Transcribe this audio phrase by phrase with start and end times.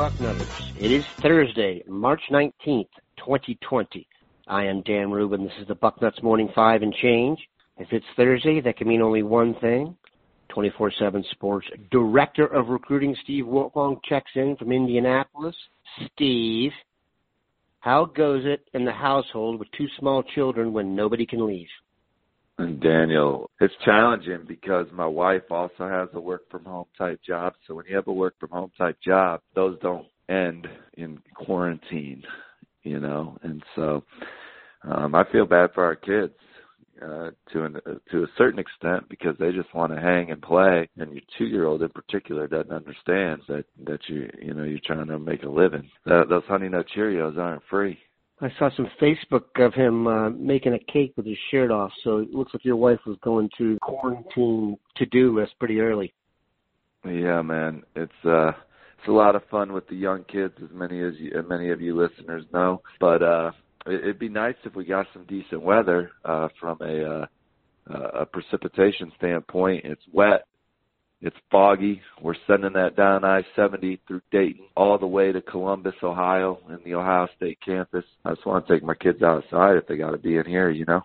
[0.00, 0.48] Bucknutters.
[0.78, 2.88] It is Thursday, March 19th,
[3.18, 4.08] 2020.
[4.48, 5.44] I am Dan Rubin.
[5.44, 7.38] This is the Bucknuts Morning 5 and change.
[7.76, 9.94] If it's Thursday, that can mean only one thing.
[10.56, 15.54] 24-7 Sports Director of Recruiting Steve Wiltfong checks in from Indianapolis.
[16.14, 16.72] Steve,
[17.80, 21.68] how goes it in the household with two small children when nobody can leave?
[22.60, 27.54] And Daniel, it's challenging because my wife also has a work from home type job.
[27.66, 32.22] So when you have a work from home type job, those don't end in quarantine,
[32.82, 33.38] you know.
[33.42, 34.04] And so
[34.82, 36.34] um I feel bad for our kids
[37.02, 37.80] uh to an
[38.10, 41.80] to a certain extent because they just want to hang and play and your 2-year-old
[41.80, 45.88] in particular doesn't understand that that you you know you're trying to make a living.
[46.04, 47.98] That, those honey nut Cheerios aren't free.
[48.42, 52.18] I saw some Facebook of him uh, making a cake with his shirt off, so
[52.18, 56.14] it looks like your wife was going to quarantine to-do list pretty early.
[57.04, 58.48] Yeah, man, it's uh,
[58.98, 61.80] it's a lot of fun with the young kids, as many as you, many of
[61.80, 62.82] you listeners know.
[62.98, 63.50] But uh,
[63.86, 67.26] it, it'd be nice if we got some decent weather uh, from a uh,
[68.20, 69.84] a precipitation standpoint.
[69.84, 70.46] It's wet,
[71.22, 72.00] it's foggy.
[72.22, 76.94] We're sending that down I-70 through Dayton all the way to Columbus, Ohio, in the
[76.94, 78.04] Ohio State campus.
[78.24, 80.70] I just want to take my kids outside if they got to be in here,
[80.70, 81.02] you know.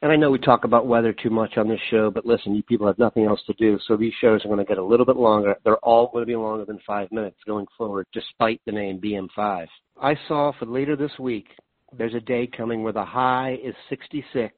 [0.00, 2.62] And I know we talk about weather too much on this show, but listen, you
[2.62, 5.06] people have nothing else to do, so these shows are going to get a little
[5.06, 5.56] bit longer.
[5.64, 9.66] They're all going to be longer than five minutes going forward, despite the name BM5.
[10.00, 11.48] I saw for later this week,
[11.96, 14.54] there's a day coming where the high is 66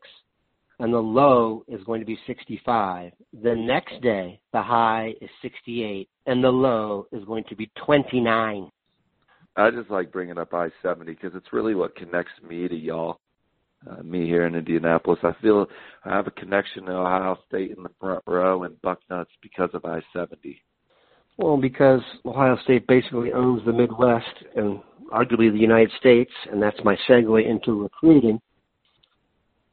[0.80, 3.12] and the low is going to be 65.
[3.42, 8.70] The next day, the high is 68, and the low is going to be 29.
[9.56, 13.20] I just like bringing up I-70 because it's really what connects me to y'all.
[13.90, 15.66] Uh, me here in Indianapolis, I feel
[16.04, 19.84] I have a connection to Ohio State in the front row and Bucknuts because of
[19.84, 20.60] I-70.
[21.36, 24.80] Well, because Ohio State basically owns the Midwest and
[25.12, 28.40] arguably the United States, and that's my segue into recruiting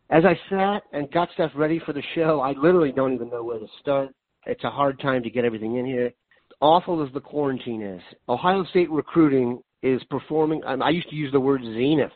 [0.09, 3.43] as I sat and got stuff ready for the show, I literally don't even know
[3.43, 4.09] where to start.
[4.45, 6.13] It's a hard time to get everything in here.
[6.61, 10.63] Awful as the quarantine is, Ohio State recruiting is performing.
[10.63, 12.11] I used to use the word zenith.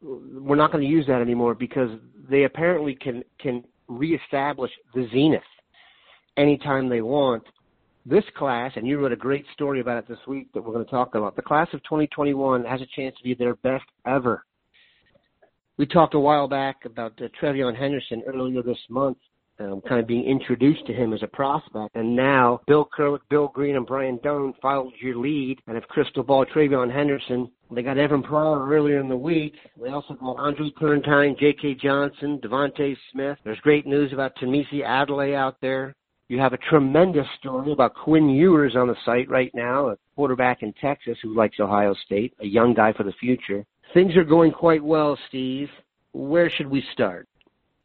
[0.00, 1.90] We're not going to use that anymore because
[2.30, 5.42] they apparently can can reestablish the zenith
[6.36, 7.42] anytime they want.
[8.06, 10.84] This class, and you wrote a great story about it this week that we're going
[10.84, 11.34] to talk about.
[11.34, 14.45] The class of 2021 has a chance to be their best ever
[15.78, 19.18] we talked a while back about uh, TreVeyon Henderson earlier this month,
[19.60, 21.94] um, kind of being introduced to him as a prospect.
[21.94, 26.22] And now Bill Kurelic, Bill Green, and Brian Dohn followed your lead and have crystal
[26.22, 27.50] ball TreVeyon Henderson.
[27.70, 29.54] They got Evan Pryor earlier in the week.
[29.82, 31.74] They also got Andre Turrentine, J.K.
[31.74, 33.38] Johnson, DeVonta Smith.
[33.44, 35.94] There's great news about Tunmise Adeleye out there.
[36.28, 40.62] You have a tremendous story about Quinn Ewers on the site right now, a quarterback
[40.62, 43.64] in Texas who likes Ohio State, a young guy for the future.
[43.96, 45.70] Things are going quite well, Steve.
[46.12, 47.26] Where should we start?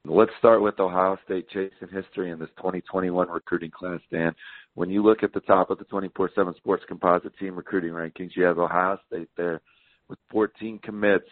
[0.04, 4.36] Let's start with Ohio State chasing history in this 2021 recruiting class, Dan.
[4.74, 8.44] When you look at the top of the 24-7 Sports Composite Team recruiting rankings, you
[8.44, 9.62] have Ohio State there
[10.10, 11.30] with 14 commits.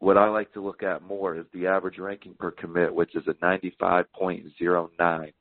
[0.00, 3.22] What I like to look at more is the average ranking per commit, which is
[3.28, 5.32] at 95.09.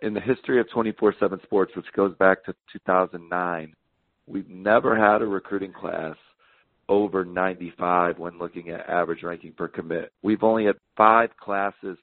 [0.00, 3.74] In the history of 24-7 Sports, which goes back to 2009,
[4.26, 6.16] we've never had a recruiting class–
[6.92, 10.12] over 95 when looking at average ranking per commit.
[10.22, 11.96] We've only had five classes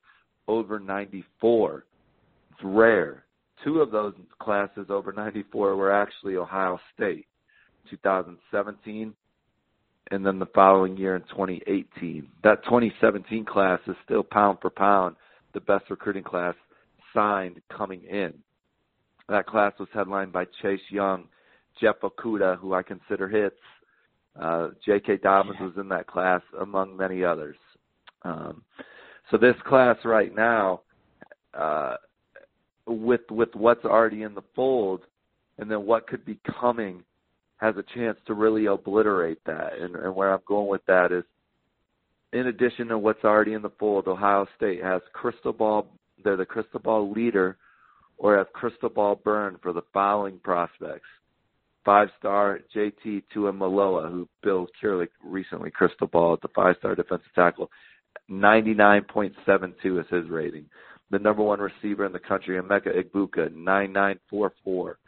[0.47, 1.85] over 94.
[2.51, 3.23] It's rare.
[3.63, 7.27] Two of those classes over 94 were actually Ohio State,
[7.91, 9.13] 2017,
[10.09, 12.27] and then the following year in 2018.
[12.43, 15.17] That 2017 class is still pound for pound
[15.53, 16.55] the best recruiting class
[17.13, 18.33] signed coming in.
[19.27, 21.25] That class was headlined by Chase Young,
[21.79, 23.59] Jeff Okudah, who I consider hits,
[24.39, 25.17] uh, J.K.
[25.17, 27.57] Dobbins was in that class, among many others.
[28.23, 28.63] Um,
[29.31, 30.81] so this class right now,
[31.53, 31.95] uh,
[32.85, 35.01] with with what's already in the fold,
[35.57, 37.03] and then what could be coming,
[37.57, 39.77] has a chance to really obliterate that.
[39.79, 41.23] And, and where I'm going with that is,
[42.33, 45.87] in addition to what's already in the fold, Ohio State has crystal ball.
[46.23, 47.57] They're the crystal ball leader,
[48.17, 51.07] or have crystal ball burn for the following prospects:
[51.89, 57.71] five-star JT Tuimoloau, who Bill Kurelic recently crystal balled, the five-star defensive tackle.
[58.29, 60.65] 99.72 is his rating.
[61.09, 64.99] The number one receiver in the country, Emeka Egbuka, 9944.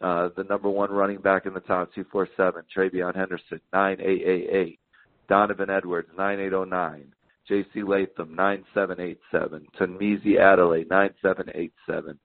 [0.00, 4.80] Uh, the number one running back in the top 247, TreVeyon Henderson, 9888.
[5.28, 7.12] Donovan Edwards, 9809.
[7.46, 7.84] J.C.
[7.84, 9.68] Latham, 9787.
[9.78, 12.18] Tunmise Adeleye, 9787.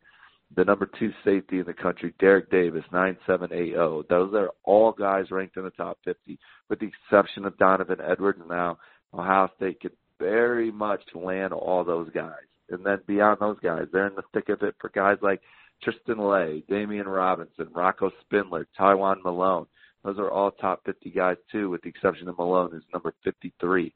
[0.55, 4.05] The number two safety in the country, Derek Davis, 9780.
[4.07, 6.37] Those are all guys ranked in the top 50,
[6.69, 8.39] with the exception of Donovan Edwards.
[8.39, 8.77] And now,
[9.13, 12.45] Ohio State could very much land all those guys.
[12.69, 15.41] And then beyond those guys, they're in the thick of it for guys like
[15.81, 19.65] Tristan Leigh, Damian Robinson, Rocco Spindler, Tywone Malone.
[20.03, 23.93] Those are all top 50 guys too, with the exception of Malone, who's number 53.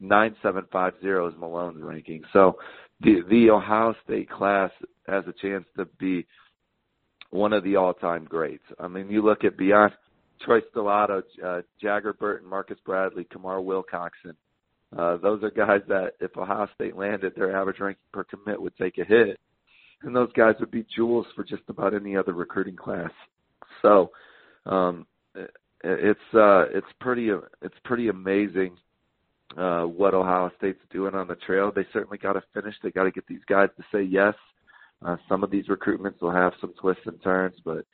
[0.00, 2.22] 9750 is Malone's ranking.
[2.32, 2.56] So
[3.00, 4.70] the the Ohio State class
[5.06, 6.26] has a chance to be
[7.30, 8.64] one of the all-time greats.
[8.78, 9.92] I mean, you look at beyond
[10.44, 14.34] Troy Stellato, uh, Jager Burton, Marcus Bradley, Kamar Wilcoxon.
[14.96, 18.76] Uh, those are guys that if Ohio State landed, their average ranking per commit would
[18.76, 19.38] take a hit,
[20.02, 23.10] and those guys would be jewels for just about any other recruiting class.
[23.82, 24.10] So,
[24.64, 25.06] um,
[25.84, 27.30] it's uh, it's pretty
[27.62, 28.76] it's pretty amazing
[29.56, 31.72] uh, what Ohio State's doing on the trail.
[31.74, 32.74] They certainly got to finish.
[32.82, 34.34] They got to get these guys to say yes.
[35.04, 37.84] Uh, some of these recruitments will have some twists and turns, but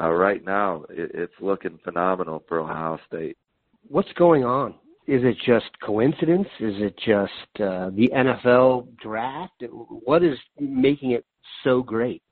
[0.00, 3.36] uh, right now it, it's looking phenomenal for Ohio State.
[3.88, 4.74] What's going on?
[5.08, 6.46] Is it just coincidence?
[6.60, 9.64] Is it just uh, the NFL draft?
[9.70, 11.26] What is making it
[11.64, 12.22] so great?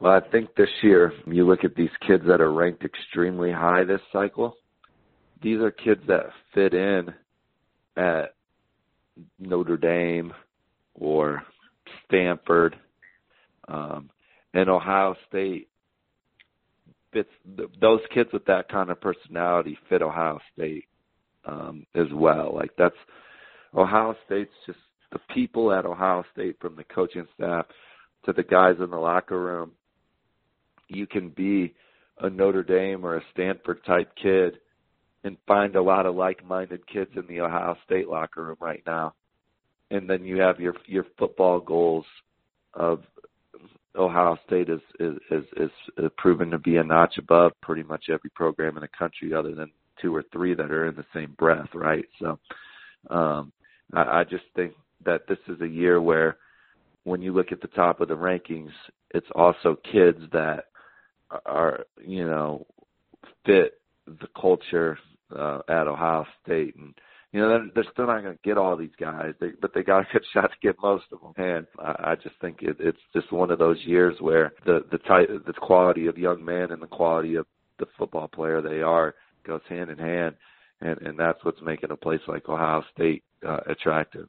[0.00, 3.82] Well, I think this year, you look at these kids that are ranked extremely high
[3.82, 4.54] this cycle.
[5.42, 7.12] These are kids that fit in
[7.96, 8.34] at
[9.38, 10.32] Notre Dame
[10.94, 11.42] or
[12.06, 12.76] Stanford
[13.68, 14.10] um,
[14.52, 15.68] and Ohio State
[17.12, 17.30] fits
[17.80, 20.84] those kids with that kind of personality fit Ohio State
[21.44, 22.54] um, as well.
[22.54, 22.96] Like that's
[23.74, 24.78] Ohio State's just
[25.12, 27.66] the people at Ohio State from the coaching staff
[28.26, 29.72] to the guys in the locker room.
[30.88, 31.74] You can be
[32.18, 34.58] a Notre Dame or a Stanford type kid
[35.24, 39.14] and find a lot of like-minded kids in the Ohio State locker room right now.
[39.90, 42.04] And then you have your your football goals
[42.74, 43.02] of
[43.96, 45.44] Ohio State is is is,
[45.96, 49.54] is proven to be a notch above pretty much every program in the country, other
[49.54, 52.04] than two or three that are in the same breath, right?
[52.20, 52.38] So,
[53.10, 53.52] um,
[53.92, 54.72] I, I just think
[55.04, 56.38] that this is a year where,
[57.04, 58.72] when you look at the top of the rankings,
[59.10, 60.66] it's also kids that
[61.46, 62.66] are you know
[63.46, 64.98] fit the culture
[65.36, 66.94] uh, at Ohio State, and
[67.32, 69.82] you know they're, they're still not going to get all these guys, they, but they
[69.82, 71.32] got a good shot to get most of them.
[71.36, 74.98] And I, I just think it, it's just one of those years where the the
[74.98, 77.46] type, the quality of young man and the quality of
[77.78, 79.14] the football player they are
[79.46, 80.34] goes hand in hand,
[80.80, 84.28] and and that's what's making a place like Ohio State uh, attractive.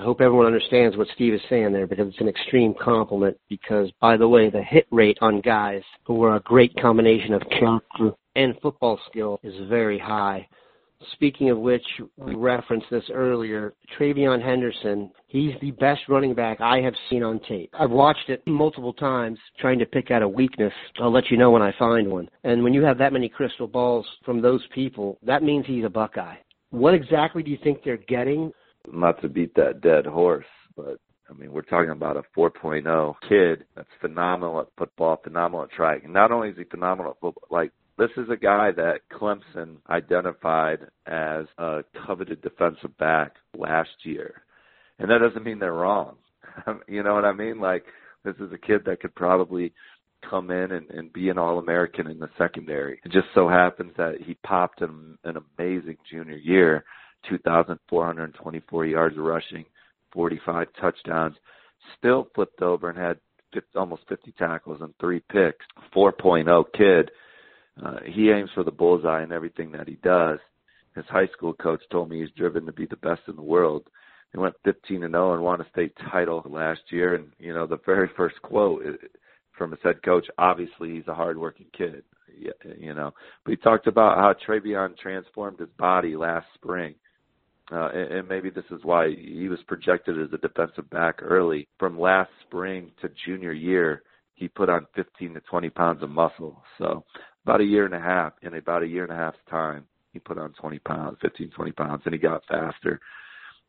[0.00, 3.36] I hope everyone understands what Steve is saying there because it's an extreme compliment.
[3.50, 7.42] Because, by the way, the hit rate on guys who are a great combination of
[7.50, 10.46] character and football skill is very high.
[11.12, 11.84] Speaking of which,
[12.16, 13.72] we referenced this earlier.
[13.98, 17.70] TreVeyon Henderson, he's the best running back I have seen on tape.
[17.78, 20.72] I've watched it multiple times trying to pick out a weakness.
[21.00, 22.28] I'll let you know when I find one.
[22.44, 25.88] And when you have that many crystal balls from those people, that means he's a
[25.88, 26.36] Buckeye.
[26.68, 28.52] What exactly do you think they're getting?
[28.92, 30.46] Not to beat that dead horse,
[30.76, 35.70] but I mean, we're talking about a 4.0 kid that's phenomenal at football, phenomenal at
[35.70, 36.02] track.
[36.04, 39.76] And not only is he phenomenal at football, like this is a guy that Clemson
[39.90, 44.42] identified as a coveted defensive back last year.
[44.98, 46.16] And that doesn't mean they're wrong.
[46.88, 47.60] you know what I mean?
[47.60, 47.84] Like,
[48.24, 49.74] this is a kid that could probably
[50.28, 53.00] come in and, and be an All American in the secondary.
[53.04, 56.84] It just so happens that he popped an, an amazing junior year
[57.28, 59.66] 2,424 yards rushing,
[60.14, 61.36] 45 touchdowns,
[61.98, 63.18] still flipped over and had
[63.76, 65.66] almost 50 tackles and three picks.
[65.94, 67.10] 4.0 kid
[67.84, 70.38] uh, he aims for the bullseye in everything that he does.
[70.94, 73.88] His high school coach told me he's driven to be the best in the world.
[74.32, 77.14] He went 15 and 0 and won a state title last year.
[77.14, 78.82] And you know, the very first quote
[79.56, 82.04] from his head coach, obviously he's a hardworking kid.
[82.78, 83.12] You know,
[83.44, 86.94] but he talked about how TreVeyon transformed his body last spring.
[87.72, 91.68] Uh, and, and maybe this is why he was projected as a defensive back early.
[91.78, 94.02] From last spring to junior year,
[94.34, 96.62] he put on 15 to 20 pounds of muscle.
[96.78, 97.04] So
[97.44, 100.18] about a year and a half, in about a year and a half's time, he
[100.18, 103.00] put on 20 pounds, 15, 20 pounds, and he got faster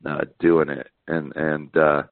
[0.06, 0.88] uh, doing it.
[1.08, 2.04] And and uh,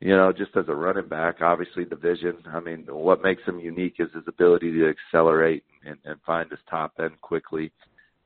[0.00, 2.38] you know, just as a running back, obviously the vision.
[2.46, 6.60] I mean, what makes him unique is his ability to accelerate and, and find his
[6.68, 7.70] top end quickly.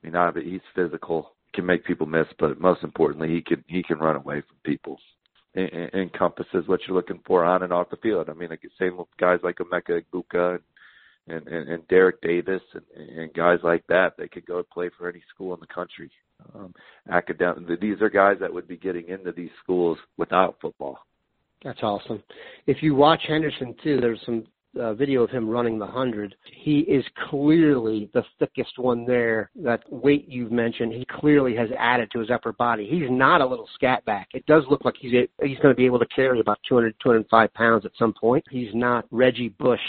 [0.03, 3.83] I mean, obviously he's physical, can make people miss, but most importantly, he can he
[3.83, 4.99] can run away from people.
[5.57, 8.29] Encompasses what you're looking for on and off the field.
[8.29, 10.61] I mean, like same with guys like Emeka Egbuka and,
[11.29, 14.15] and and and Derek Davis and, and guys like that.
[14.19, 16.11] They could go play for any school in the country.
[16.55, 16.75] Um,
[17.11, 17.81] academic.
[17.81, 20.99] These are guys that would be getting into these schools without football.
[21.63, 22.23] That's awesome.
[22.67, 24.45] If you watch Henderson too, there's some
[24.79, 26.35] uh, video of him running the hundred.
[26.63, 29.51] He is clearly the thickest one there.
[29.57, 32.87] That weight you've mentioned, he clearly has added to his upper body.
[32.91, 34.29] He's not a little scat back.
[34.35, 35.13] It does look like he's
[35.43, 38.45] he's going to be able to carry about 200 205 pounds at some point.
[38.51, 39.81] He's not Reggie Bush.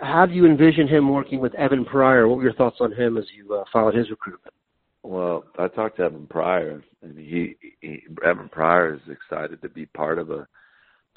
[0.00, 2.28] How do you envision him working with Evan Pryor?
[2.28, 4.54] What were your thoughts on him as you uh, followed his recruitment?
[5.02, 9.86] Well, I talked to Evan Pryor, and he, he Evan Pryor is excited to be
[9.86, 10.46] part of a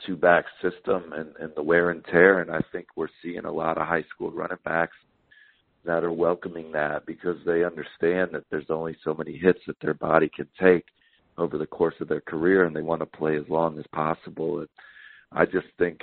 [0.06, 2.40] two back system and, and the wear and tear.
[2.40, 4.96] And I think we're seeing a lot of high school running backs
[5.86, 9.96] that are welcoming that because they understand that there's only so many hits that their
[9.96, 10.86] body can take
[11.38, 14.60] over the course of their career and they want to play as long as possible.
[14.60, 14.70] And
[15.32, 16.02] I just think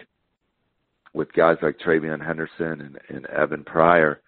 [1.14, 4.20] with guys like TreVeyon Henderson and, and Evan Pryor,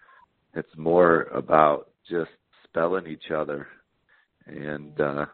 [0.53, 2.31] it's more about just
[2.63, 3.67] spelling each other
[4.47, 5.25] and uh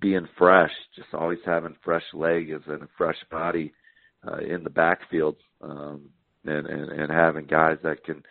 [0.00, 3.72] being fresh, just always having fresh legs and a fresh body
[4.26, 6.08] uh, in the backfield, um,
[6.44, 8.22] and, and and having guys that can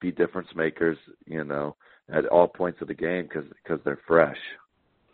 [0.00, 1.76] be difference makers, you know,
[2.12, 4.38] at all points of the game because because they're fresh.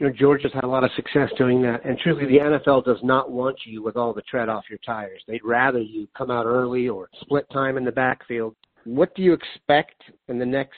[0.03, 2.99] You know, Georgia's had a lot of success doing that, and truly, the NFL does
[3.05, 5.23] not want you with all the tread off your tires.
[5.29, 9.33] They'd rather you come out early or split time in the backfield what do you
[9.33, 10.77] expect in the next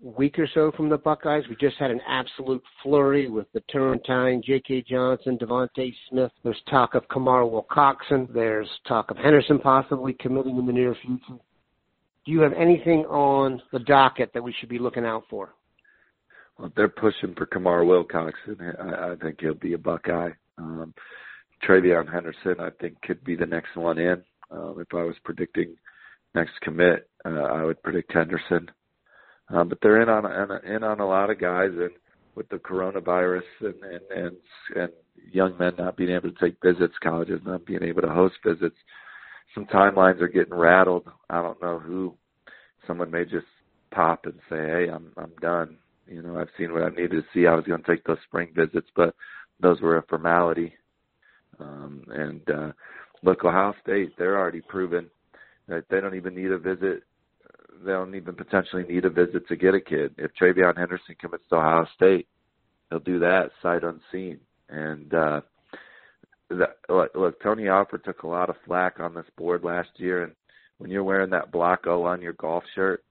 [0.00, 1.44] week or so from the Buckeyes?
[1.48, 4.84] We just had an absolute flurry with the Turrentine, J.K.
[4.88, 6.32] Johnson, DeVonta Smith.
[6.42, 8.32] There's talk of Kamar Wilcoxon.
[8.32, 11.40] There's talk of Henderson possibly committing in the near future.
[12.24, 15.54] Do you have anything on the docket that we should be looking out for?
[16.58, 18.78] Well, they're pushing for Kamar Wilcoxon.
[18.80, 20.30] I, I think he'll be a Buckeye.
[20.58, 20.94] Um,
[21.66, 24.22] TreVeyon Henderson, I think, could be the next one in.
[24.50, 25.76] Um, if I was predicting–
[26.34, 28.70] next commit, uh, I would predict Henderson.
[29.48, 30.24] Um, but they're in on
[30.64, 31.90] in on a lot of guys, and
[32.34, 34.36] with the coronavirus and and and,
[34.74, 34.88] and
[35.32, 38.76] young men not being able to take visits, colleges not being able to host visits,
[39.54, 41.06] some timelines are getting rattled.
[41.28, 42.14] I don't know who.
[42.86, 43.46] Someone may just
[43.90, 47.24] pop and say, "Hey, I'm I'm done." You know, I've seen what I needed to
[47.32, 47.46] see.
[47.46, 49.14] I was going to take those spring visits, but
[49.60, 50.74] those were a formality.
[51.58, 52.72] Um, and uh,
[53.22, 55.08] look, Ohio State, they're already proven
[55.68, 57.02] that they don't even need a visit.
[57.84, 60.14] They don't even potentially need a visit to get a kid.
[60.18, 62.28] If TreVeyon Henderson commits to Ohio State,
[62.90, 64.40] he'll do that sight unseen.
[64.68, 65.40] And uh,
[66.50, 70.22] that, look, look, Tony Alford took a lot of flack on this board last year,
[70.22, 70.32] and
[70.78, 73.02] when you're wearing that block O on your golf shirt,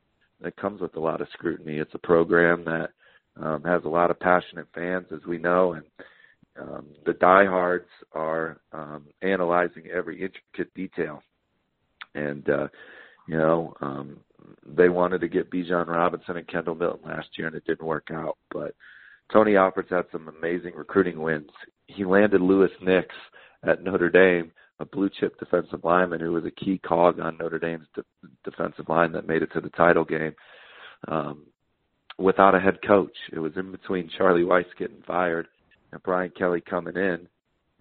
[0.46, 1.78] it comes with a lot of scrutiny.
[1.78, 2.90] It's a program that
[3.42, 5.84] um, has a lot of passionate fans, as we know, and
[6.60, 11.24] um, the diehards are um, analyzing every intricate detail
[12.16, 12.68] and uh,
[13.28, 14.18] you know um,
[14.66, 18.10] they wanted to get Bijan Robinson and Kendall Milton last year, and it didn't work
[18.12, 18.38] out.
[18.52, 18.76] But
[19.32, 21.50] Tony Alford's had some amazing recruiting wins.
[21.88, 23.08] He landed Louis Nix
[23.64, 27.60] at Notre Dame, a blue chip defensive lineman who was a key cog on Notre
[27.60, 28.04] Dame's de-
[28.44, 30.34] defensive line that made it to the title game.
[31.08, 31.46] Um,
[32.18, 35.48] without a head coach, it was in between Charlie Weis getting fired
[35.92, 37.28] and Brian Kelly coming in,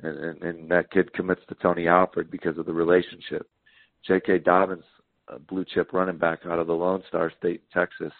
[0.02, 3.48] and, and, and that kid commits to Tony Alford because of the relationship.
[4.06, 4.40] J.K.
[4.40, 4.84] Dobbins,
[5.28, 8.12] a blue chip running back out of the Lone Star State, Texas,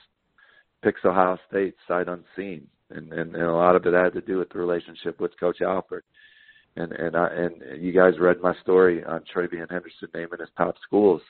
[0.82, 4.38] picks Ohio State sight unseen, and, and and a lot of it had to do
[4.38, 6.04] with the relationship with Coach Alford.
[6.76, 10.76] And and I and you guys read my story on TreVeyon Henderson naming his top
[10.86, 11.20] schools.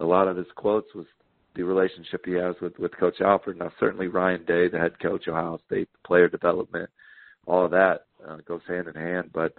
[0.00, 1.06] A lot of his quotes was
[1.54, 3.58] the relationship he has with with Coach Alford.
[3.58, 6.90] Now certainly Ryan Day, the head coach Ohio State, player development,
[7.46, 9.30] all of that uh, goes hand in hand.
[9.32, 9.54] But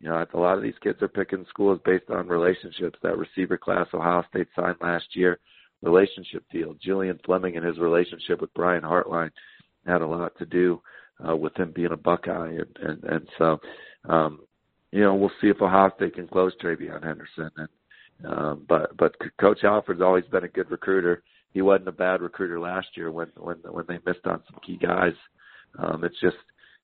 [0.00, 2.98] you know, a lot of these kids are picking schools based on relationships.
[3.02, 5.38] That receiver class Ohio State signed last year,
[5.80, 6.74] relationship deal.
[6.82, 9.30] Julian Fleming and his relationship with Brian Hartline
[9.86, 10.82] had a lot to do
[11.26, 13.58] uh, with him being a Buckeye, and and, and so,
[14.08, 14.40] um,
[14.90, 17.50] you know, we'll see if Ohio State can close TreVeyon Henderson.
[17.56, 17.68] And
[18.24, 21.22] um, but but Coach Alford's always been a good recruiter.
[21.52, 24.76] He wasn't a bad recruiter last year when when when they missed on some key
[24.76, 25.14] guys.
[25.78, 26.36] Um, it's just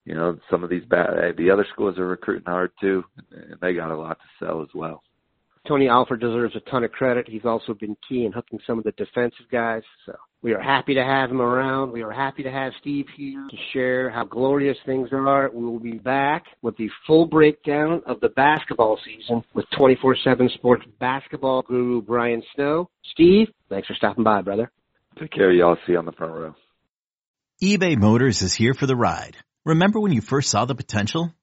[0.08, 3.74] you know, some of these bad, the other schools are recruiting hard too, and they
[3.74, 5.02] got a lot to sell as well.
[5.66, 7.28] Tony Alford deserves a ton of credit.
[7.28, 9.82] He's also been key in hooking some of the defensive guys.
[10.06, 11.90] So We are happy to have him around.
[11.90, 15.50] We are happy to have Steve here to share how glorious things are.
[15.52, 20.84] We will be back with the full breakdown of the basketball season with 24-7 Sports
[21.00, 22.88] basketball guru Brian Snow.
[23.12, 24.70] Steve, thanks for stopping by, brother.
[25.18, 25.76] Take care, y'all.
[25.86, 26.54] See you on the front row.
[27.60, 29.36] eBay Motors is here for the ride.
[29.64, 31.34] Remember when you first saw the potential?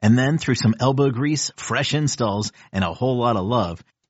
[0.00, 3.82] And then through some elbow grease, fresh installs, and a whole lot of love,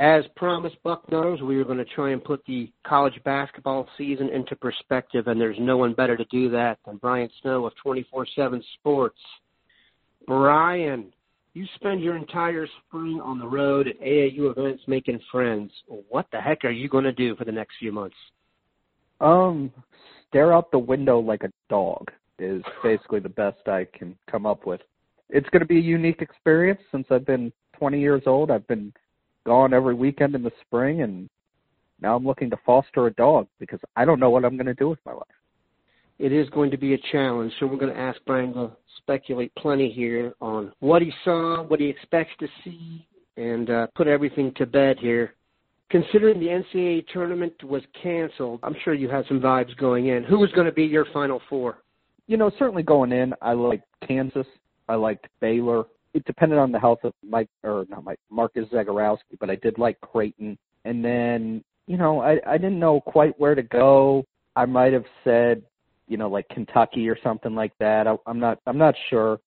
[0.00, 4.56] As promised, Bucknutters, we are going to try and put the college basketball season into
[4.56, 9.18] perspective, and there's no one better to do that than Brian Snow of 24-7 Sports.
[10.26, 11.12] Brian,
[11.52, 15.70] you spend your entire spring on the road at AAU events making friends.
[16.08, 18.16] What the heck are you going to do for the next few months?
[19.20, 19.70] Um,
[20.28, 22.10] stare out the window like a dog
[22.40, 24.80] is basically the best I can come up with.
[25.30, 28.50] It's going to be a unique experience since I've been 20 years old.
[28.50, 28.92] I've been
[29.44, 31.28] gone every weekend in the spring, and
[32.00, 34.74] now I'm looking to foster a dog because I don't know what I'm going to
[34.74, 35.22] do with my life.
[36.18, 39.54] It is going to be a challenge, so we're going to ask Brian to speculate
[39.56, 44.52] plenty here on what he saw, what he expects to see, and uh, put everything
[44.56, 45.34] to bed here.
[45.90, 50.24] Considering the NCAA tournament was canceled, I'm sure you had some vibes going in.
[50.24, 51.78] Who was going to be your Final Four?
[52.26, 54.46] You know, certainly going in, I liked Kansas.
[54.88, 55.84] I liked Baylor.
[56.14, 59.78] It depended on the health of Mike or not Mike Marcus Zegarowski, but I did
[59.78, 60.56] like Creighton.
[60.84, 64.24] And then, you know, I I didn't know quite where to go.
[64.56, 65.62] I might have said,
[66.06, 68.06] you know, like Kentucky or something like that.
[68.06, 69.40] I, I'm not I'm not sure.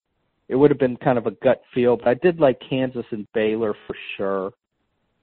[0.49, 3.27] It would have been kind of a gut feel, but I did like Kansas and
[3.33, 4.51] Baylor for sure.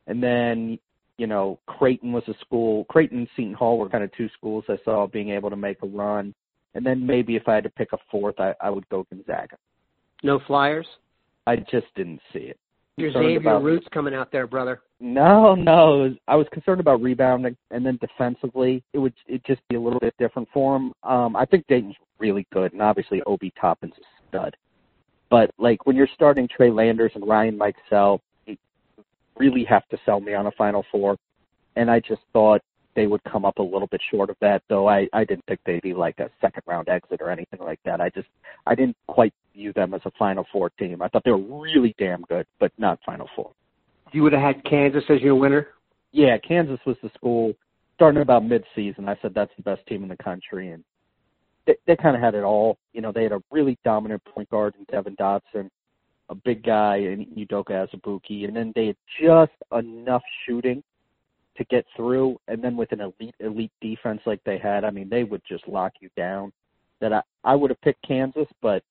[0.07, 0.79] And then,
[1.17, 2.85] you know, Creighton was a school.
[2.87, 5.79] Creighton and Seton Hall were kind of two schools I saw being able to make
[5.83, 6.35] a run.
[6.75, 9.57] And then maybe if I had to pick a fourth, I, I would go Gonzaga.
[10.23, 10.87] No Flyers?
[11.47, 12.59] I just didn't see it.
[12.97, 14.81] Your Xavier about- roots coming out there, brother.
[15.01, 16.15] No, no.
[16.29, 19.99] I was concerned about rebounding, and then defensively, it would it just be a little
[19.99, 20.93] bit different for him.
[21.03, 24.57] Um, I think Dayton's really good, and obviously Obi Toppin's a stud.
[25.29, 28.57] But like when you're starting Trey Landers and Ryan Mikesell, you
[29.37, 31.17] really have to sell me on a Final Four,
[31.75, 32.63] and I just thought
[32.95, 34.63] they would come up a little bit short of that.
[34.69, 37.81] Though I I didn't think they'd be like a second round exit or anything like
[37.85, 38.01] that.
[38.01, 38.29] I just
[38.67, 41.03] I didn't quite view them as a Final Four team.
[41.03, 43.53] I thought they were really damn good, but not Final Four.
[44.13, 45.69] You would have had Kansas as your winner.
[46.13, 47.55] Yeah, Kansas was the school
[47.97, 49.09] starting about mid-season.
[49.09, 50.85] I said that's the best team in the country, and
[51.67, 52.79] they, they kind of had it all.
[52.93, 55.69] You know, they had a really dominant point guard in Devon Dotson,
[56.29, 60.83] a big guy in Udoka Azubuike, and then they had just enough shooting
[61.57, 62.39] to get through.
[62.49, 65.67] And then with an elite, elite defense like they had, I mean, they would just
[65.69, 66.53] lock you down.
[67.01, 68.83] That I, I would have picked Kansas, but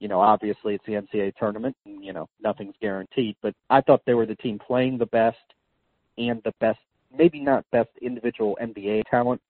[0.00, 3.36] you know, obviously it's the NCAA tournament, and you know, nothing's guaranteed.
[3.42, 5.36] But I thought they were the team playing the best
[6.16, 6.78] and the best,
[7.16, 9.40] maybe not best individual NBA talent,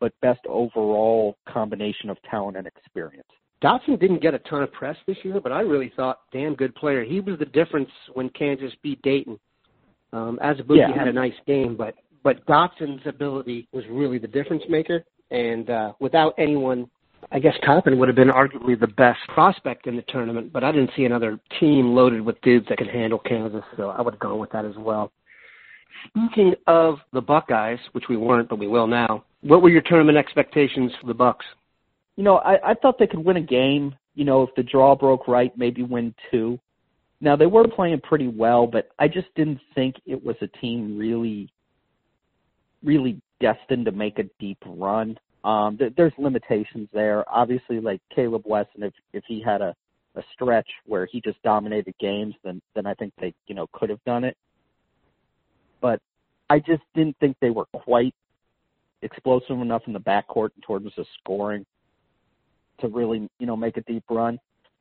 [0.00, 3.26] but best overall combination of talent and experience.
[3.62, 6.74] Dotson didn't get a ton of press this year, but I really thought damn good
[6.74, 7.02] player.
[7.02, 9.38] He was the difference when Kansas beat Dayton.
[10.12, 10.92] Um, Azubuike Yeah.
[10.92, 15.04] had a nice game, but but Dotson's ability was really the difference maker.
[15.30, 16.90] And uh, without anyone,
[17.30, 20.52] I guess Toppin would have been arguably the best prospect in the tournament.
[20.52, 24.00] But I didn't see another team loaded with dudes that could handle Kansas, so I
[24.02, 25.12] would have gone with that as well.
[26.08, 29.24] Speaking of the Buckeyes, which we weren't, but we will now.
[29.42, 31.46] What were your tournament expectations for the Bucks?
[32.16, 33.94] You know, I, I thought they could win a game.
[34.14, 36.58] You know, if the draw broke right, maybe win two.
[37.20, 40.98] Now they were playing pretty well, but I just didn't think it was a team
[40.98, 41.50] really,
[42.84, 45.18] really destined to make a deep run.
[45.42, 47.24] Um, th- there's limitations there.
[47.28, 49.74] Obviously, like Caleb Wesson, if if he had a
[50.16, 53.90] a stretch where he just dominated games, then then I think they you know could
[53.90, 54.36] have done it.
[55.80, 56.00] But
[56.48, 58.14] I just didn't think they were quite
[59.02, 61.64] explosive enough in the backcourt in terms of scoring
[62.80, 64.38] to really, you know, make a deep run.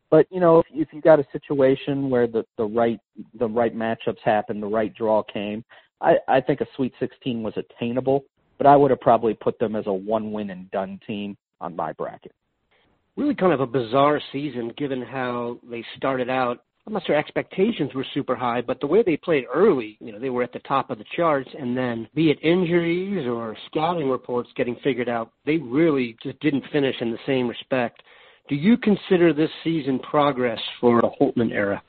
[0.10, 3.00] But you know, if, if you got a situation where the the right
[3.40, 5.64] the right matchups happened, the right draw came,
[6.02, 8.26] I I think a Sweet 16 was attainable.
[8.58, 11.76] But I would have probably put them as a one win and done team on
[11.76, 12.34] my bracket.
[13.18, 17.94] Really, kind of a bizarre season given how they started out I'm not sure expectations
[17.94, 20.60] were super high, but the way they played early, you know, they were at the
[20.60, 25.32] top of the charts, and then be it injuries or scouting reports getting figured out,
[25.46, 28.04] they really just didn't finish in the same respect.
[28.50, 31.82] Do you consider this season progress for the Holtmann era?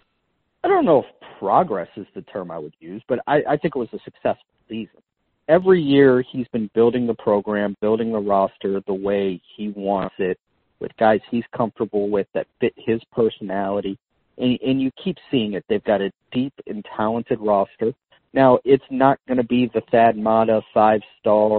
[0.65, 3.77] I don't know if progress is the term I would use, but I, I think
[3.77, 5.03] it was a successful season.
[5.47, 10.39] Every year he's been building the program, building the roster the way he wants it,
[10.81, 13.99] with guys he's comfortable with that fit his personality
[14.39, 15.65] and, and you keep seeing it.
[15.69, 17.93] They've got a deep and talented roster.
[18.33, 21.59] Now, it's not going to be the Thad Matta five star,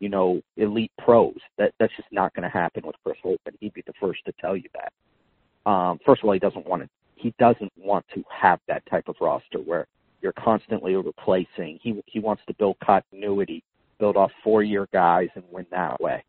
[0.00, 1.36] you know, elite pros.
[1.58, 3.56] That that's just not going to happen with Chris Holtmann.
[3.60, 5.70] He'd be the first to tell you that.
[5.70, 6.88] Um, first of all, he doesn't want to.
[7.22, 9.86] He doesn't want to have that type of roster where
[10.20, 11.78] you're constantly replacing.
[11.82, 13.62] He he wants to build continuity,
[13.98, 16.24] build off four year guys, and win that way.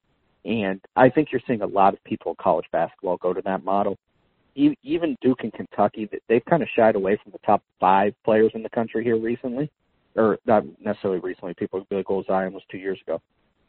[0.46, 3.64] And I think you're seeing a lot of people in college basketball go to that
[3.64, 3.98] model
[4.56, 8.64] even Duke and Kentucky, they've kind of shied away from the top five players in
[8.64, 9.70] the country here recently,
[10.16, 11.54] or not necessarily recently.
[11.56, 13.22] People would be like, "Oh, Zion was two years ago,"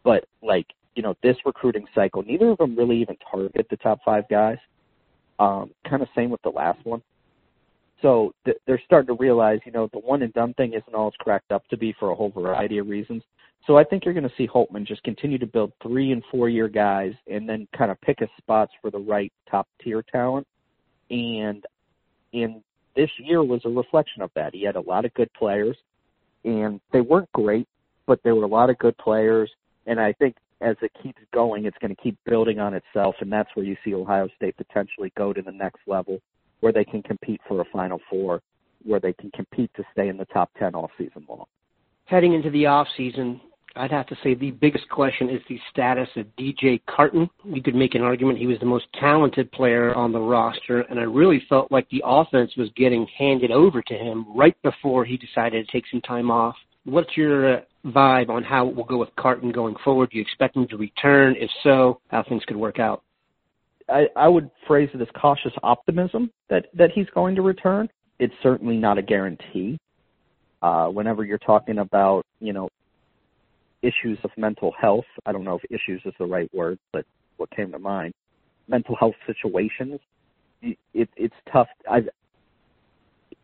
[0.03, 4.01] but like you know, this recruiting cycle, neither of them really even target the top
[4.05, 4.59] five guys.
[5.41, 7.03] Um, kind of same with the last one.
[8.05, 11.09] So th- they're starting to realize, you know, the one and done thing isn't all
[11.09, 13.23] it's cracked up to be for a whole variety of reasons.
[13.67, 16.51] So I think you're going to see Holtmann just continue to build three and four
[16.51, 20.47] year guys, and then kind of pick his spots for the right top tier talent
[21.11, 21.65] and
[22.33, 22.63] in
[22.97, 24.55] this year was a reflection of that.
[24.55, 25.77] He had a lot of good players,
[26.45, 27.67] and they weren't great,
[28.07, 29.51] but there were a lot of good players.
[29.87, 33.33] And I think as it keeps going, it's going to keep building on itself, and
[33.33, 36.21] that's where you see Ohio State potentially go to the next level,
[36.65, 38.41] where they can compete for a Final Four,
[38.85, 41.45] where they can compete to stay in the top ten all season long.
[42.07, 43.39] Heading into the off season,
[43.77, 47.29] I'd have to say the biggest question is the status of DJ Carton.
[47.45, 50.99] You could make an argument he was the most talented player on the roster, and
[50.99, 55.19] I really felt like the offense was getting handed over to him right before he
[55.19, 56.57] decided to take some time off.
[56.85, 60.13] What's your uh, vibe on how it will go with Carton going forward?
[60.13, 61.35] Do you expect him to return?
[61.39, 63.03] If so, how things could work out?
[63.95, 67.89] I, I would phrase it as cautious optimism that, that he's going to return.
[68.19, 69.79] It's certainly not a guarantee.
[70.63, 72.69] Uh, whenever you're talking about, you know,
[73.83, 75.05] issues of mental health.
[75.27, 77.05] I don't know if issues is the right word, but
[77.37, 78.15] what came to mind.
[78.67, 80.01] Mental health situations.
[80.63, 81.69] It, it it's tough.
[81.89, 82.03] I.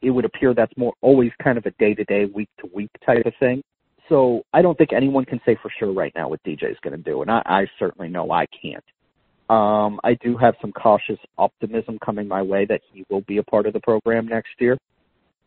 [0.00, 2.90] It would appear that's more always kind of a day to day, week to week
[3.04, 3.62] type of thing.
[4.08, 6.96] So I don't think anyone can say for sure right now what DJ is going
[6.96, 8.82] to do, and I, I certainly know I can't.
[9.50, 13.42] Um, I do have some cautious optimism coming my way that he will be a
[13.42, 14.78] part of the program next year.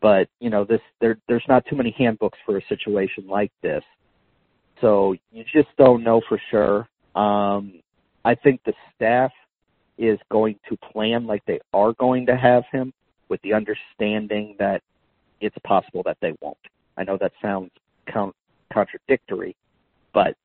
[0.02, 3.82] But you know, this there there's not too many handbooks for a situation like this.
[4.82, 6.86] So you just don't know for sure.
[7.18, 7.80] Um,
[8.26, 9.32] I think the staff
[9.96, 12.92] is going to plan like they are going to have him
[13.30, 14.82] with the understanding that
[15.40, 16.58] it's possible that they won't.
[16.98, 17.70] I know that sounds
[18.12, 18.34] con-
[18.70, 19.56] contradictory,
[20.12, 20.36] but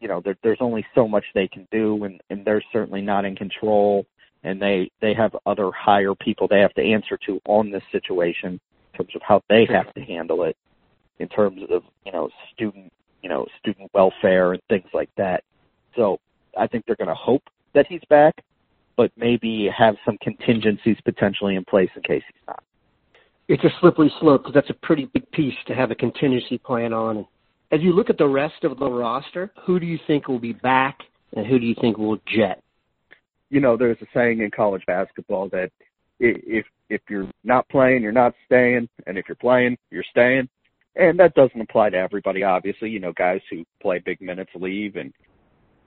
[0.00, 3.24] you know there, there's only so much they can do, and, and they're certainly not
[3.24, 4.06] in control.
[4.44, 8.60] And they they have other higher people they have to answer to on this situation
[8.92, 10.56] in terms of how they have to handle it,
[11.18, 12.92] in terms of you know student
[13.26, 15.42] you know, student welfare and things like that.
[15.96, 16.20] So
[16.56, 17.42] I think they're going to hope
[17.74, 18.44] that he's back,
[18.96, 22.62] but maybe have some contingencies potentially in place in case he's not.
[23.48, 26.92] It's a slippery slope because that's a pretty big piece to have a contingency plan
[26.92, 27.26] on.
[27.72, 30.52] As you look at the rest of the roster, who do you think will be
[30.52, 31.00] back
[31.34, 32.62] and who do you think will jet?
[33.50, 35.70] You know, there's a saying in college basketball that
[36.18, 40.48] if if you're not playing, you're not staying, and if you're playing, you're staying.
[40.94, 42.88] And that doesn't apply to everybody obviously.
[42.90, 45.12] You know guys who play big minutes leave and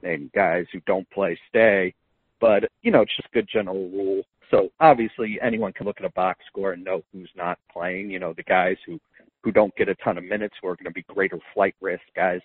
[0.03, 1.93] and guys who don't play stay.
[2.39, 4.23] But you know it's just a good general rule.
[4.51, 8.09] So obviously anyone can look at a box score and know who's not playing.
[8.11, 8.99] You know the guys who
[9.43, 12.03] who don't get a ton of minutes who are going to be greater flight risk
[12.15, 12.41] guys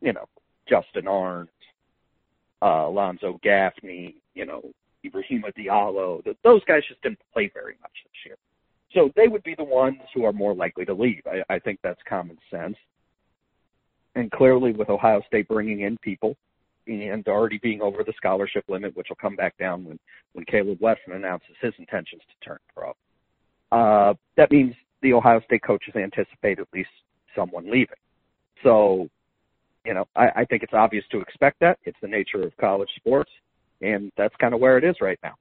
[0.00, 0.26] you know
[0.68, 1.48] justin Ahrens
[2.62, 4.62] uh alonzo gaffney you know
[5.04, 8.36] ibrahima diallo those guys just didn't play very much this year
[8.94, 11.22] so they would be the ones who are more likely to leave.
[11.26, 12.76] I, I think that's common sense.
[14.16, 16.36] And clearly, with Ohio State bringing in people
[16.88, 19.98] and already being over the scholarship limit, which will come back down when,
[20.32, 22.92] when Caleb Wesson announces his intentions to turn pro,
[23.70, 26.90] uh, that means the Ohio State coaches anticipate at least
[27.36, 27.96] someone leaving.
[28.62, 29.08] So,
[29.84, 31.78] you know, I, I think it's obvious to expect that.
[31.84, 33.30] It's the nature of college sports,
[33.80, 35.34] and that's kind of where it is right now.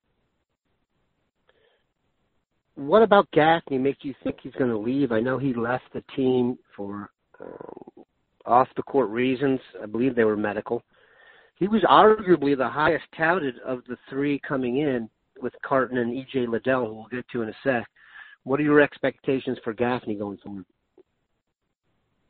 [2.79, 5.11] what about Gaffney makes you think he's going to leave?
[5.11, 7.09] I know he left the team for
[7.41, 8.05] um,
[8.45, 9.59] off the court reasons.
[9.83, 10.83] I believe they were medical.
[11.55, 15.09] He was arguably the highest touted of the three coming in
[15.41, 17.85] with Carton and EJ Liddell, who we'll get to in a sec.
[18.49, 20.65] What are your expectations for Gaffney going forward?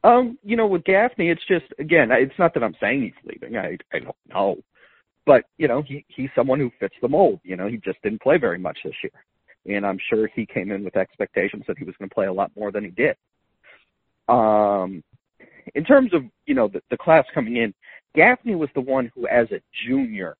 [0.04, 3.56] Um, you know, with Gaffney, it's just again, it's not that I'm saying he's leaving.
[3.56, 4.58] I I don't know,
[5.26, 7.40] but you know, he he's someone who fits the mold.
[7.44, 10.74] You know, he just didn't play very much this year, and I'm sure he came
[10.74, 13.16] in with expectations that he was going to play a lot more than he did.
[14.28, 15.02] Um,
[15.74, 17.74] in terms of you know the, the class coming in,
[18.14, 20.36] Gaffney was the one who, as a junior,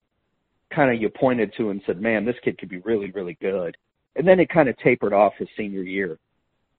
[0.76, 3.78] kind of you pointed to and said, "Man, this kid could be really, really good."
[4.16, 6.18] And then it kind of tapered off his senior year,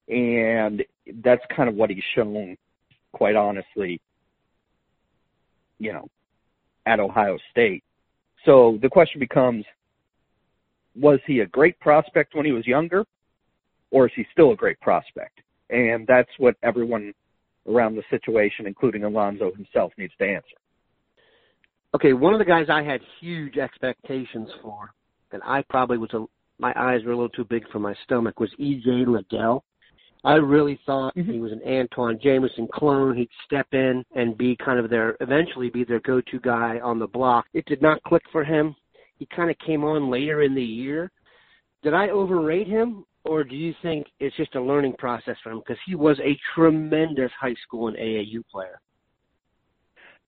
[0.09, 0.85] and
[1.23, 2.57] that's kind of what he's shown,
[3.13, 4.01] quite honestly.
[5.79, 6.09] You know,
[6.87, 7.83] at Ohio State.
[8.45, 9.65] So the question becomes,
[10.95, 13.05] was he a great prospect when he was younger,
[13.91, 15.41] or is he still a great prospect?
[15.71, 17.15] And that's what everyone
[17.69, 20.57] around the situation, including Alonzo himself, needs to answer.
[21.95, 24.93] Okay, one of the guys I had huge expectations for,
[25.33, 26.25] and I probably was a
[26.61, 29.65] my eyes were a little too big for my stomach, was EJ Liddell.
[30.23, 31.33] I really thought mm-hmm.
[31.33, 33.17] he was an Antawn Jamison clone.
[33.17, 36.99] He'd step in and be kind of their eventually be their go to guy on
[36.99, 37.47] the block.
[37.55, 38.77] It did not click for him.
[39.19, 41.11] He kind of came on later in the year.
[41.83, 45.61] Did I overrate him or do you think it's just a learning process for him
[45.61, 48.81] because he was a tremendous high school and AAU player?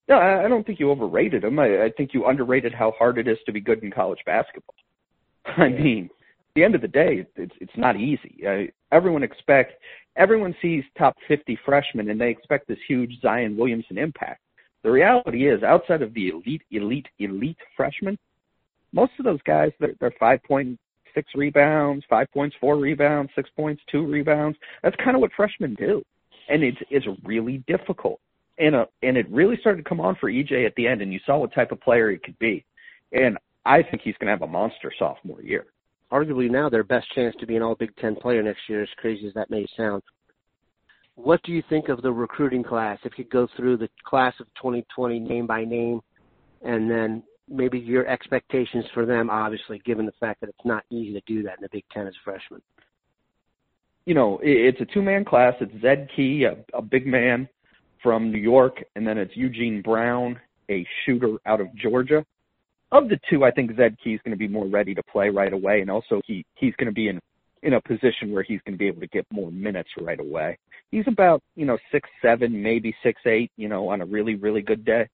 [0.09, 1.59] No, I don't think you overrated him.
[1.59, 4.75] I, I think you underrated how hard it is to be good in college basketball.
[5.45, 6.22] I mean, at
[6.55, 8.43] the end of the day, it's it's not easy.
[8.47, 9.75] Uh, everyone expect
[10.17, 14.43] everyone sees top 50 freshmen and they expect this huge Zion Williamson impact.
[14.83, 18.19] The reality is, outside of the elite, elite, elite freshmen,
[18.93, 20.79] most of those guys they're, they're five point
[21.15, 24.59] six rebounds, five points, four rebounds, six points, two rebounds.
[24.83, 26.03] That's kind of what freshmen do,
[26.49, 28.21] and it's it's really difficult.
[28.59, 31.13] And uh, and it really started to come on for EJ at the end, and
[31.13, 32.65] you saw what type of player he could be.
[33.13, 35.67] And I think he's going to have a monster sophomore year.
[36.13, 38.89] Arguably now their best chance to be an All Big Ten player next year, as
[38.99, 40.03] crazy as that may sound.
[41.15, 42.99] What do you think of the recruiting class?
[43.05, 46.01] If you go through the class of 2020 name by name,
[46.63, 51.13] and then maybe your expectations for them, obviously, given the fact that it's not easy
[51.15, 52.61] to do that in the Big Ten as a freshman?
[54.05, 55.55] You know, it's a two-man class.
[55.61, 57.49] It's Zed Key, a, a big man
[58.03, 60.39] from New York, and then it's Eugene Brown,
[60.71, 62.25] a shooter out of Georgia.
[62.93, 65.31] Of the two, I think Zed Key is going to be more ready to play
[65.31, 67.19] right away, and also he he's going to be in
[67.63, 70.59] in a position where he's going to be able to get more minutes right away.
[70.91, 74.61] He's about you know six seven, maybe six eight, you know, on a really really
[74.61, 75.09] good day,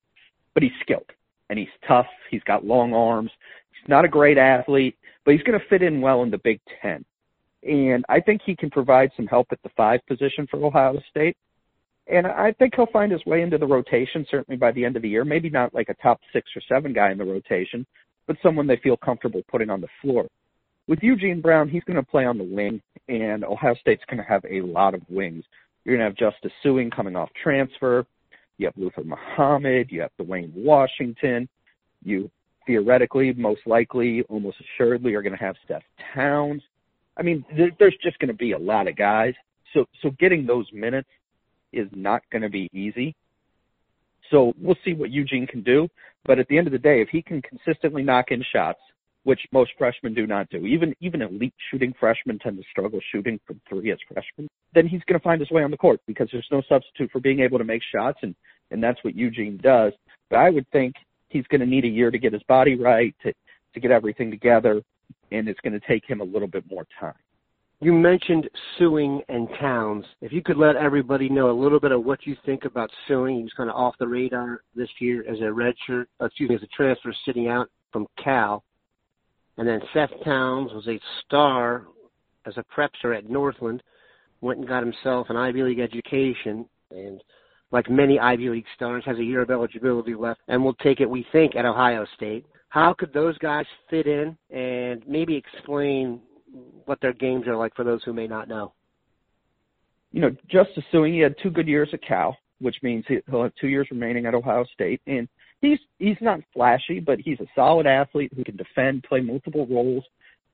[0.53, 1.09] but he's skilled
[1.49, 2.07] and he's tough.
[2.29, 3.31] He's got long arms.
[3.71, 6.59] He's not a great athlete, but he's going to fit in well in the Big
[6.81, 7.05] Ten.
[7.63, 11.37] And I think he can provide some help at the five position for Ohio State.
[12.09, 15.03] And I think he'll find his way into the rotation, certainly by the end of
[15.03, 15.23] the year.
[15.23, 17.85] Maybe not like a top six or seven guy in the rotation,
[18.25, 20.27] but someone they feel comfortable putting on the floor.
[20.87, 24.23] With Eugene Brown, he's going to play on the wing, and Ohio State's going to
[24.23, 25.43] have a lot of wings.
[25.85, 28.05] You're going to have Justice Sueing coming off transfer.
[28.57, 29.91] You have Luther Muhammad.
[29.91, 31.47] You have Duane Washington.
[32.03, 32.31] You
[32.65, 35.83] theoretically, most likely, almost assuredly, are going to have Seth
[36.15, 36.63] Towns.
[37.17, 39.35] I mean, there's just going to be a lot of guys.
[39.73, 41.09] So, so getting those minutes
[41.73, 43.15] is not going to be easy.
[44.31, 45.87] So we'll see what Eugene can do.
[46.25, 48.79] But at the end of the day, if he can consistently knock in shots,
[49.23, 53.39] which most freshmen do not do, even even elite shooting freshmen tend to struggle shooting
[53.45, 56.29] from three as freshmen, then he's going to find his way on the court because
[56.31, 58.35] there's no substitute for being able to make shots, and
[58.71, 59.93] and that's what Eugene does.
[60.29, 60.95] But I would think
[61.29, 63.33] he's going to need a year to get his body right, to
[63.73, 64.81] to get everything together,
[65.31, 67.13] and it's going to take him a little bit more time.
[67.81, 70.03] You mentioned Sueing and Towns.
[70.21, 73.41] If you could let everybody know a little bit of what you think about Sueing,
[73.41, 76.63] he's kind of off the radar this year as a redshirt, uh, excuse me, as
[76.63, 78.65] a transfer sitting out from Cal.
[79.57, 81.85] And then Seth Towns was a star
[82.45, 83.81] as a prepster at Northland
[84.41, 87.21] went and got himself an Ivy League education, and
[87.71, 91.09] like many Ivy League stars, has a year of eligibility left, and will take it,
[91.09, 92.45] we think, at Ohio State.
[92.69, 96.21] How could those guys fit in, and maybe explain
[96.85, 98.73] what their games are like for those who may not know?
[100.11, 103.53] You know, just assuming he had two good years at Cal, which means he'll have
[103.59, 105.27] two years remaining at Ohio State, and
[105.61, 110.03] he's he's not flashy, but he's a solid athlete who can defend, play multiple roles.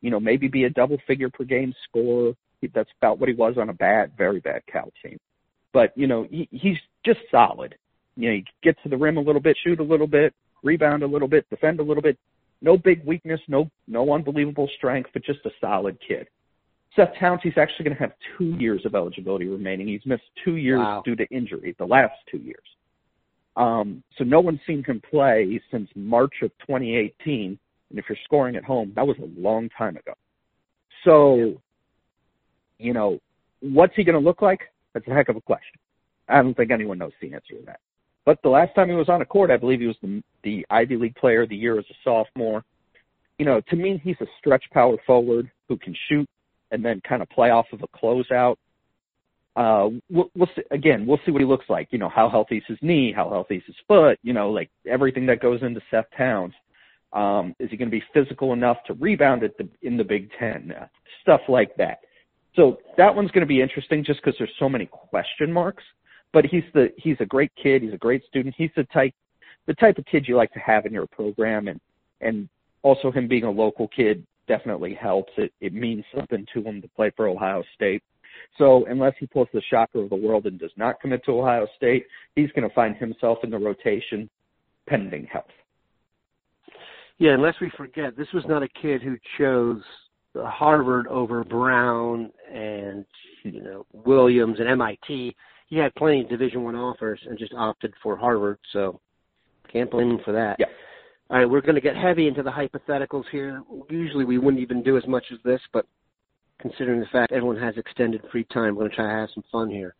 [0.01, 2.33] You know, maybe be a double figure per game scorer
[2.73, 5.19] that's about what he was on a bad, very bad Cal team.
[5.73, 7.75] But you know, he, he's just solid.
[8.15, 11.03] You know, he gets to the rim a little bit, shoot a little bit, rebound
[11.03, 12.17] a little bit, defend a little bit.
[12.61, 16.27] No big weakness, no no unbelievable strength, but just a solid kid.
[16.95, 19.87] Seth Towns, he's actually going to have two years of eligibility remaining.
[19.87, 21.01] He's missed two years Wow.
[21.03, 22.63] due to injury, the last two years.
[23.57, 27.57] Um, so no one's seen him play since March of 2018.
[27.89, 30.13] And if you're scoring at home, that was a long time ago.
[31.03, 31.61] So,
[32.79, 33.19] you know,
[33.61, 34.61] what's he going to look like?
[34.93, 35.79] That's a heck of a question.
[36.27, 37.79] I don't think anyone knows the answer to that.
[38.25, 40.65] But the last time he was on a court, I believe he was the, the
[40.69, 42.63] Ivy League Player of the Year as a sophomore.
[43.37, 46.27] You know, to me, he's a stretch power forward who can shoot
[46.71, 48.55] and then kind of play off of a closeout.
[49.55, 51.87] Uh, we'll, we'll see, again, we'll see what he looks like.
[51.91, 53.13] You know, how healthy is his knee?
[53.15, 54.19] How healthy is his foot?
[54.23, 56.53] You know, like everything that goes into Seth Towns.
[57.13, 60.29] Um, is he going to be physical enough to rebound at the, in the Big
[60.37, 60.73] Ten?
[60.77, 60.87] Uh,
[61.21, 61.99] stuff like that.
[62.55, 65.83] So that one's going to be interesting just because there's so many question marks.
[66.35, 67.81] But he's the he's a great kid.
[67.81, 68.53] He's a great student.
[68.57, 69.13] He's the type
[69.67, 71.79] the type of kid you like to have in your program, and
[72.19, 72.49] and
[72.81, 75.31] also him being a local kid definitely helps.
[75.37, 78.03] It it means something to him to play for Ohio State.
[78.57, 81.67] So unless he pulls the shocker of the world and does not commit to Ohio
[81.77, 84.29] State, he's going to find himself in the rotation
[84.87, 85.45] pending health.
[87.17, 89.81] Yeah, unless we forget, this was not a kid who chose
[90.37, 93.05] uh, Harvard over Brown and
[93.43, 95.33] you know Williams and MIT.
[95.67, 98.59] He had plenty of Division One offers and just opted for Harvard.
[98.71, 98.99] So
[99.71, 100.57] can't blame him for that.
[100.59, 100.67] Yeah.
[101.29, 103.63] All right, we're going to get heavy into the hypotheticals here.
[103.89, 105.87] Usually we wouldn't even do as much as this, but
[106.59, 109.43] considering the fact everyone has extended free time, we're going to try to have some
[109.51, 109.95] fun here.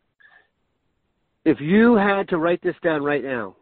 [1.44, 3.56] If you had to write this down right now,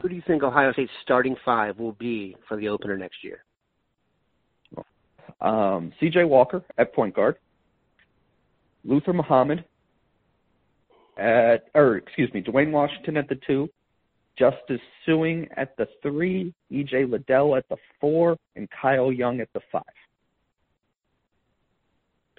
[0.00, 3.44] who do you think Ohio State's starting five will be for the opener next year?
[5.40, 6.24] Um, C.J.
[6.24, 7.36] Walker at point guard,
[8.84, 9.64] Luther Muhammad
[11.18, 13.68] at, or excuse me, Duane Washington at the two,
[14.38, 17.04] Justice Sueing at the three, E.J.
[17.04, 19.82] Liddell at the four, and Kyle Young at the five.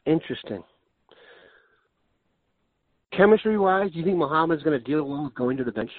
[0.06, 0.64] Interesting.
[3.16, 5.92] Chemistry wise, do you think Muhammad's going to deal well with going to the bench?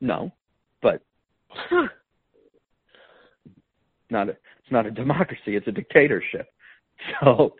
[0.00, 0.32] No,
[0.80, 1.02] but
[4.10, 6.48] not a, it's not a democracy; it's a dictatorship.
[7.20, 7.54] So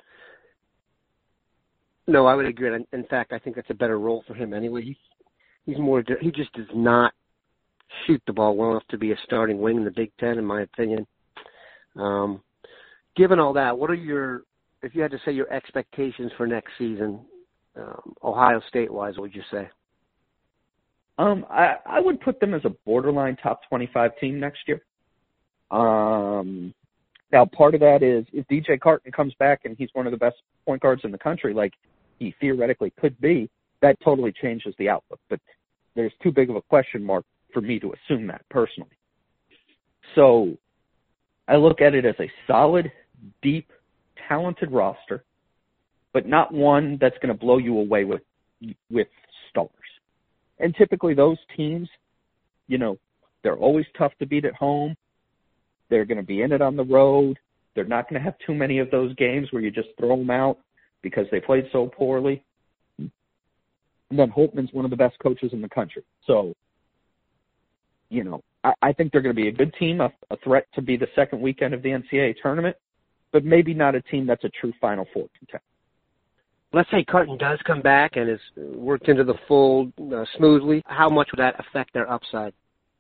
[2.09, 2.75] No, I would agree.
[2.93, 4.83] In fact, I think that's a better role for him anyway.
[4.83, 4.97] He's
[5.67, 7.13] he's more he just does not
[8.07, 10.45] shoot the ball well enough to be a starting wing in the Big Ten, in
[10.45, 11.07] my opinion.
[11.97, 12.41] Um,
[13.15, 14.45] given all that, what are your
[14.83, 17.21] if you had to say your expectations for next season,
[17.77, 19.17] um, Ohio State wise?
[19.17, 19.69] What would you say?
[21.19, 24.81] Um, I, I would put them as a borderline top 25 team next year.
[25.71, 26.73] Um,
[27.33, 30.17] now, part of that is if DJ Carton comes back and he's one of the
[30.17, 31.75] best point guards in the country, like
[32.19, 33.49] he theoretically could be,
[33.81, 35.21] that totally changes the outlook.
[35.29, 35.41] But
[35.95, 38.91] there's too big of a question mark for me to assume that personally.
[40.15, 40.57] So
[41.47, 42.91] I look at it as a solid,
[43.43, 43.71] deep,
[44.29, 45.25] talented roster,
[46.13, 48.23] but not one that's going to blow you away with
[48.91, 49.07] with
[49.51, 49.71] stars.
[50.59, 51.89] And typically those teams,
[52.67, 52.99] you know,
[53.43, 54.97] they're always tough to beat at home.
[55.91, 57.39] They're going to be in it on the road.
[57.75, 60.31] They're not going to have too many of those games where you just throw them
[60.31, 60.59] out
[61.03, 62.43] because they played so poorly.
[62.99, 66.03] And then Holtmann's one of the best coaches in the country.
[66.27, 66.55] So,
[68.09, 70.67] you know, I, I think they're going to be a good team, a, a threat
[70.75, 72.77] to be the second weekend of the NCAA tournament,
[73.33, 75.63] but maybe not a team that's a true Final Four contender.
[76.73, 80.83] Let's say Carton does come back and is worked into the fold uh, smoothly.
[80.87, 82.53] How much would that affect their upside?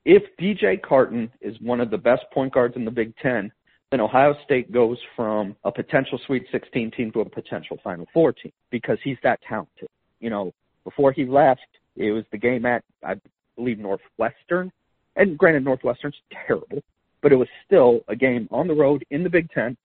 [0.09, 3.53] if DJ Carton is one of the best point guards in the Big Ten,
[3.91, 8.33] then Ohio State goes from a potential Sweet 16 team to a potential Final Four
[8.33, 9.89] team because he's that talented.
[10.21, 10.53] You know,
[10.85, 13.15] before he left, it was the game at, I
[13.57, 14.71] believe, Northwestern.
[15.17, 16.83] And granted, Northwestern's terrible,
[17.23, 19.77] but it was still a game on the road in the Big Ten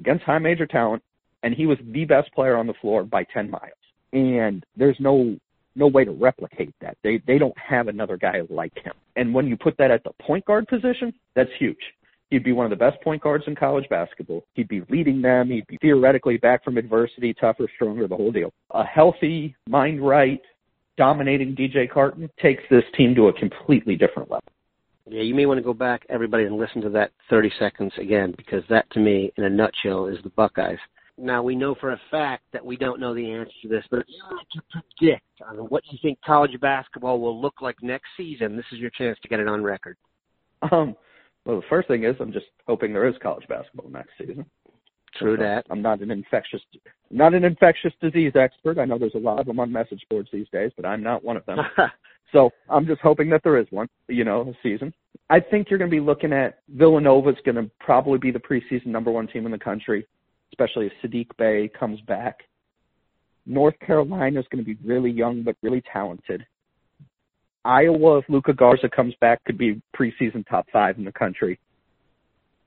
[0.00, 1.02] against high major talent,
[1.42, 3.72] and he was the best player on the floor by 10 miles.
[4.12, 5.36] And there's no
[5.78, 6.96] no way to replicate that.
[7.02, 8.94] They they don't have another guy like him.
[9.16, 11.76] And when you put that at the point guard position, that's huge.
[12.30, 14.44] He'd be one of the best point guards in college basketball.
[14.54, 15.50] He'd be leading them.
[15.50, 18.52] He'd be theoretically back from adversity, tougher, stronger, the whole deal.
[18.72, 20.40] A healthy, mind right,
[20.96, 24.42] dominating DJ Carton takes this team to a completely different level.
[25.08, 28.34] Yeah, you may want to go back, everybody, and listen to that 30 seconds again,
[28.36, 30.78] because that, to me, in a nutshell, is the Buckeyes.
[31.18, 34.00] Now, we know for a fact that we don't know the answer to this, but
[34.00, 38.08] if you were to predict on what you think college basketball will look like next
[38.16, 39.96] season, this is your chance to get it on record.
[40.72, 40.96] Um,
[41.46, 44.44] well, the first thing is I'm just hoping there is college basketball next season.
[45.18, 45.64] True that.
[45.70, 46.60] I'm not an infectious,
[47.10, 48.78] not an infectious disease expert.
[48.78, 51.24] I know there's a lot of them on message boards these days, but I'm not
[51.24, 51.58] one of them.
[52.32, 54.92] So I'm just hoping that there is one, you know, a season.
[55.30, 58.86] I think you're going to be looking at Villanova's going to probably be the preseason
[58.86, 60.06] number one team in the country.
[60.52, 62.40] especially if Saddiq Bey comes back.
[63.46, 66.44] North Carolina is going to be really young but really talented.
[67.66, 71.58] Iowa, if Luka Garza comes back, could be preseason top five in the country.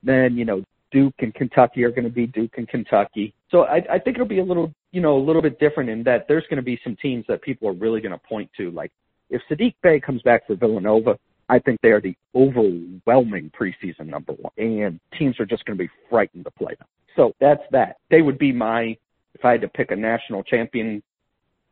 [0.03, 3.33] Then, you know, Duke and Kentucky are going to be Duke and Kentucky.
[3.49, 6.03] So I, I think it'll be a little, you know, a little bit different in
[6.03, 8.71] that there's going to be some teams that people are really going to point to.
[8.71, 8.91] Like
[9.29, 14.33] if Saddiq Bey comes back for Villanova, I think they are the overwhelming preseason number
[14.33, 16.87] one, and teams are just going to be frightened to play them.
[17.15, 17.97] So that's that.
[18.11, 18.95] They would be my,
[19.33, 21.01] if I had to pick a national champion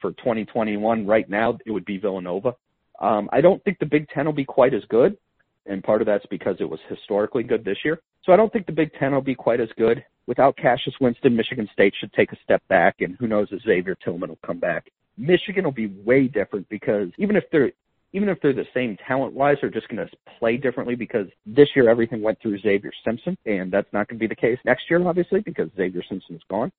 [0.01, 2.55] for 2021 right now, it would be Villanova.
[2.99, 5.17] Um, I don't think the Big Ten will be quite as good,
[5.65, 7.99] and part of that's because it was historically good this year.
[8.23, 10.03] So I don't think the Big Ten will be quite as good.
[10.25, 13.95] Without Cassius Winston, Michigan State should take a step back, and who knows if Xavier
[14.03, 14.91] Tillman will come back.
[15.17, 17.71] Michigan will be way different because even if they're
[18.13, 21.67] even if they're the same talent wise, they're just going to play differently because this
[21.75, 24.83] year everything went through Xavier Simpson, and that's not going to be the case next
[24.89, 26.71] year, obviously, because Xavier Simpson is gone.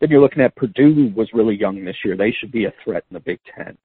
[0.00, 2.16] Then you're looking at Purdue was really young this year.
[2.16, 3.76] They should be a threat in the Big Ten.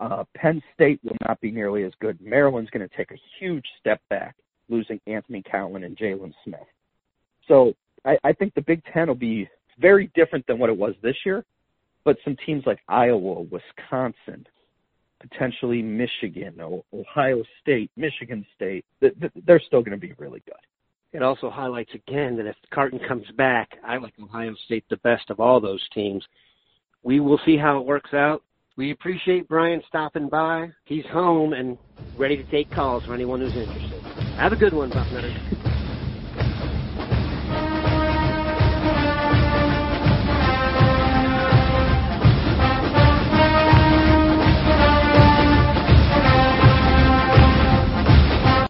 [0.00, 2.20] Uh, Penn State will not be nearly as good.
[2.20, 4.34] Maryland's going to take a huge step back,
[4.68, 6.60] losing Anthony Cowan and Jalen Smith.
[7.46, 7.74] So
[8.04, 11.16] I, I think the Big Ten will be very different than what it was this
[11.24, 11.44] year.
[12.04, 14.46] But some teams like Iowa, Wisconsin,
[15.20, 20.54] potentially Michigan, Ohio State, Michigan State, they're still going to be really good.
[21.14, 25.30] It also highlights again that if Carton comes back, I like Ohio State the best
[25.30, 26.24] of all those teams.
[27.04, 28.42] We will see how it works out.
[28.76, 30.68] We appreciate Brian stopping by.
[30.86, 31.78] He's home and
[32.18, 34.02] ready to take calls for anyone who's interested.
[34.36, 35.53] Have a good one, Bucknutters.